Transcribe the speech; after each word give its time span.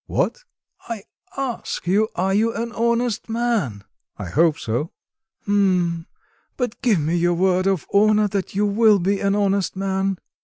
"What?" 0.07 0.45
"I 0.89 1.03
ask 1.37 1.85
you, 1.85 2.07
are 2.15 2.33
you 2.33 2.55
an 2.55 2.71
honest 2.71 3.29
man?" 3.29 3.83
"I 4.17 4.29
hope 4.29 4.57
so." 4.57 4.89
"H'm. 5.43 6.07
But 6.57 6.81
give 6.81 6.97
me 6.99 7.15
your 7.15 7.35
word 7.35 7.67
of 7.67 7.85
honour 7.93 8.27
that 8.29 8.55
you 8.55 8.65
will 8.65 8.97
be 8.97 9.19
an 9.19 9.35
honest 9.35 9.75
man." 9.75 10.17